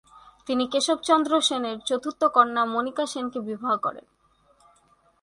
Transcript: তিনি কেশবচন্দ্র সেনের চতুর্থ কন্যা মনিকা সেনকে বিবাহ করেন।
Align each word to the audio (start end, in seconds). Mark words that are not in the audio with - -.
তিনি 0.47 0.63
কেশবচন্দ্র 0.67 1.31
সেনের 1.41 1.77
চতুর্থ 1.79 2.21
কন্যা 2.35 2.63
মনিকা 2.65 3.05
সেনকে 3.05 3.39
বিবাহ 3.39 3.73
করেন। 3.77 4.05